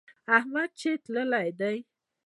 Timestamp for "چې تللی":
0.79-1.49